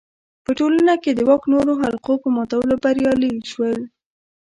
[0.45, 3.71] په ټولنه کې د واک نورو حلقو په ماتولو بریالی شي.